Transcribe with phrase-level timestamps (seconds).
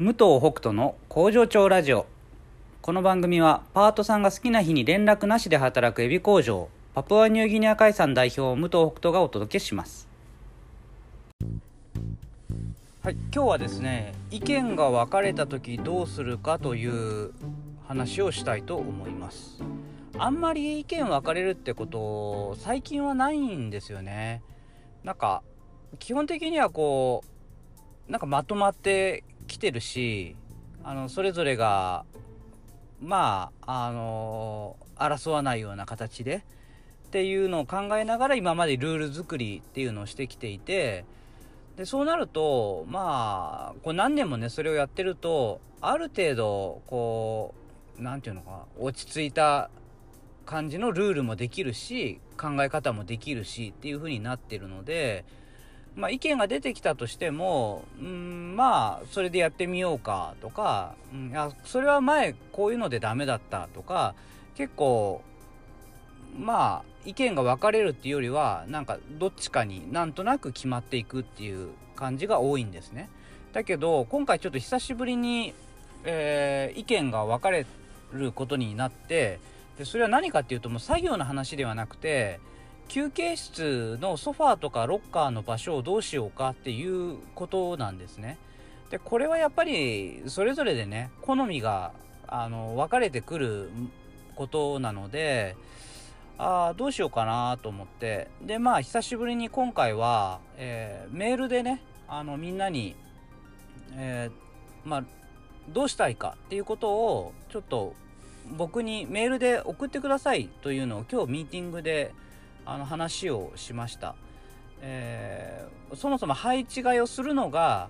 [0.00, 2.06] 武藤北斗の工場長ラジオ。
[2.82, 10.06] この番組はパートさんが好きな日に連絡なしで働くエビ工場パプアニューギニア海産代表武藤北斗がお届けします。
[13.02, 17.32] はい今日はですね意見が分かれた時どうするかという
[17.88, 19.60] 話をしたいと思います。
[20.16, 24.42] あんまり意見分かれるってこと最近はないんですよね。
[25.02, 25.42] なんか
[25.98, 27.24] 基本的にはこ
[28.08, 30.36] うなんかまとまってきてるし
[30.84, 32.04] あのそれぞれが
[33.00, 36.44] まああの争わないような形で
[37.06, 41.04] っていうのを考えながら今までルール作りっていうのをしてきていて
[41.76, 47.54] でそうなるとまあこう何年もねそれをやってるとある程度こ
[47.98, 49.70] う何て言うのかな落ち着いた
[50.44, 55.24] 感じのルールもできるし考え方もできるしっていう風になってるので
[55.98, 64.14] まあ、意見が出てきたとしても、うん、まあそれでやってみようかとか、うん、あそれは前こういうのでダメだったとか
[64.56, 65.22] 結構
[66.38, 73.10] まあ意見が分かれるっていうよりはなんかどっちかになんとなく決まっていくっていう感じが多いんですね。
[73.52, 75.52] だけど今回ちょっと久しぶりに、
[76.04, 77.66] えー、意見が分かれ
[78.12, 79.40] ることになって
[79.78, 82.38] でそれは何かっていうともう作業の話ではなくて
[82.88, 88.38] 休憩室のソファーとかロッカーの場所をどうしようかっていうことなんですね。
[88.90, 91.92] でこれはやっぱりそれぞれでね好みが
[92.26, 93.70] あの分かれてくる
[94.34, 95.56] ことなので
[96.38, 102.96] ああどうしようかなと思ってでまあ久しぶりに今回は、えー、メールでねあのみんなに、
[103.96, 105.04] えー、まあ、
[105.68, 107.94] どうしたいかっていうことをちょっと
[108.56, 112.14] 僕にメールで送ってくださいというのを今日ミーティングで
[112.68, 114.14] あの話をしました、
[114.82, 117.88] えー、そもそも配置換えをするのが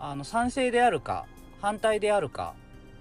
[0.00, 1.26] あの賛成であるか
[1.60, 2.54] 反対であるか、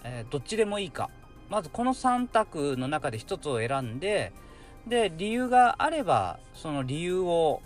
[0.04, 1.10] えー、どっちでもいいか。
[1.50, 4.32] まずこの3択の中で1つを選んで
[4.86, 7.62] で理由があればその理由を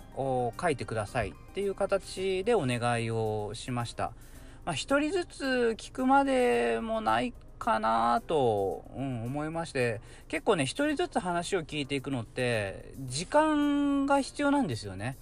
[0.58, 1.30] 書いてください。
[1.30, 4.12] っていう形でお願いをしました。
[4.64, 15.16] まあ、1人ずつ聞くまでもないかなと、うん、思いまして結構ね一人ずつ話を聞いていくのって時間が必要なんですよね。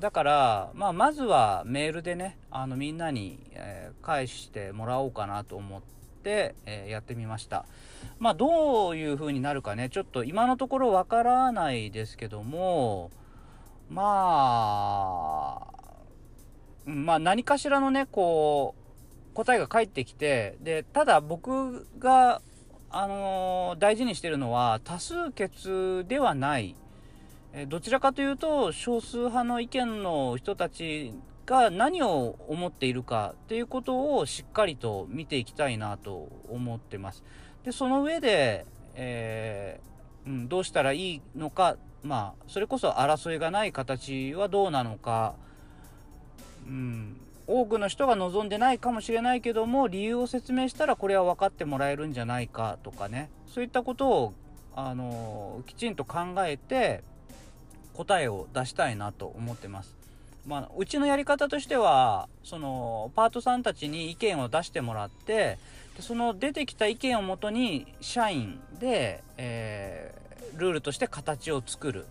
[0.00, 5.80] だから、まあ、まずはメールでねあのみんなに、えー、返してもらおうかなと思っ
[6.22, 7.64] て、えー、やってみました。
[8.18, 13.10] まあどういう風になるかねちょっと今のところわからないですけども
[13.88, 15.76] まあ
[16.84, 18.85] まあ何かしらのねこう
[19.36, 22.40] 答えが返ってきてでただ僕が、
[22.88, 26.74] あのー、大事にしてるのは多数決ではない、
[27.52, 31.12] えどちらかというと少数派の意見の人たち
[31.44, 37.22] が何を思っているかっていうことをしっかりと見ていきたいなと思ってます。
[37.62, 38.64] でその上で、
[38.94, 45.34] えー、うん、どうしたらいいのかまあそれこそ争いがない形はどうなのか、
[46.66, 54.34] うん、多くの人が望んでないかもしれないけども理由を説明したらこれは分かってもらえるんじゃないかとかねそういったことを
[54.74, 57.02] あのきちんと考えて
[57.94, 59.96] 答えを出したいなと思ってます。
[60.46, 65.58] まあ、うちのやり方としてはそのパートさんたちに意見を出してもらって
[65.96, 72.06] でその出てきた意見をもとに社員で、えー、ルールとして形を作る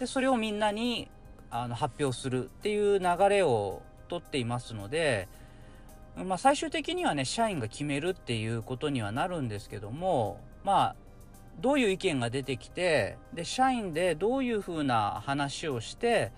[0.00, 1.08] でそれをみんなに
[1.52, 5.28] あの発表するっていう流れを取っていますので、
[6.16, 10.96] まあ、最終的にはね社員が決めるっていうことにはなるんですけどもまあ
[11.60, 16.32] どういう意見が出てきてで社員でどういうふうな話をして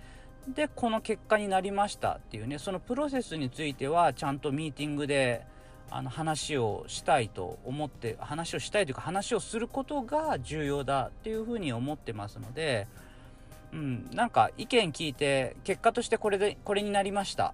[0.47, 5.45] でこの結果になりましたっていうねそのプロセスについてはちゃんとミーティングで
[5.91, 12.87] あの話をしたいと思って話をしたいというか話をすることが重要だっていうふうに思ってますので、
[13.73, 17.53] うん、なんか意見聞いて結果としてこれでこれになりました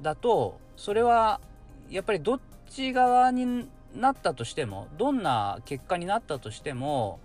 [0.00, 1.40] だとそれは
[1.88, 7.20] やっぱりどっち側になったとしてもどんな結果になったとしても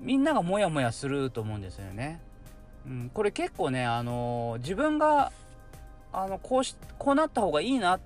[0.00, 2.20] みんながモヤモヤすると思うんですよね。
[2.86, 5.32] うん、これ結構ね、あの自分が
[6.12, 8.00] あのこうしこうなった方がいいなっ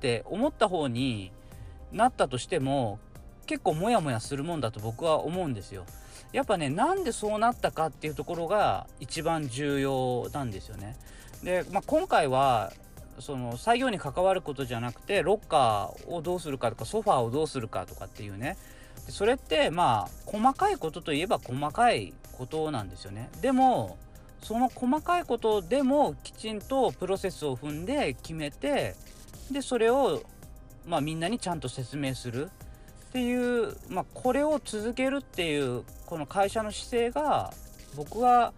[0.00, 1.32] て思った方に
[1.92, 2.98] なったとしても
[3.46, 5.84] 結構モヤモヤするもんだと僕は思うんですよ。
[6.32, 10.96] やっぱねなんでそうなったかっていうところが一番重要なんですよね。
[11.42, 12.72] で、まあ、今回は
[13.18, 18.56] その作業に関わることじゃなくてロッカーをどうするかとかソファーをどうするかとかっていうね。
[19.06, 23.30] でそれってまあ細かいことといえば細かいことなんですよね。
[23.40, 23.98] でも
[24.42, 28.94] その細かいことでもきちんとプロセスを踏んで決めて
[29.50, 30.22] でそれを
[30.86, 32.50] まあ、みんなにちゃんと説明する。
[33.10, 37.52] っていう、まあ、これを続けるっていうこの会社の姿勢が
[37.96, 38.52] 僕は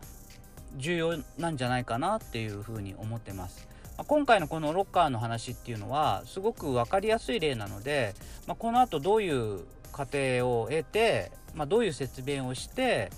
[0.76, 3.66] 重要なんじゃないかなっていうふうに思ってます。
[3.96, 8.14] ま、今回のこのロッカーの話っていうのはすごく分かりやすい例なので、
[8.46, 9.60] まあ、このあとどういう
[9.90, 13.10] 過程を得て、まあ、どういう説明をして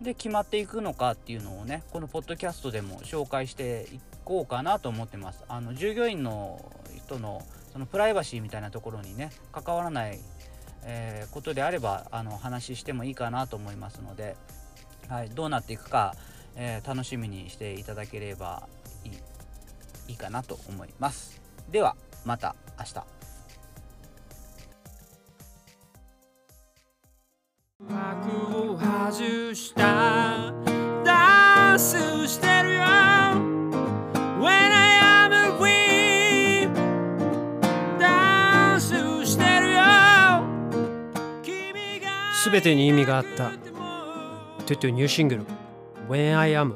[0.00, 5.44] で決まっていくのかっていうのをねこのポッドキャストでも紹介していこうかなと思ってます。
[5.48, 7.42] あの従業員の人の
[7.72, 10.20] そのプライバシーみたいなところにね関わらない、
[10.84, 14.36] えー、ことであればあの話してもいいかなと思いますので、
[15.08, 16.14] はい、どうなっていくか、
[16.56, 18.68] えー、楽しみにしていただければ
[19.04, 19.12] いい
[20.08, 21.40] いいかなと思います。
[21.70, 23.22] ではまた明日。
[27.88, 30.01] 幕を外した
[42.44, 43.50] 全てに意味があった。
[44.66, 45.44] トゥトゥニューシングル
[46.08, 46.74] When I am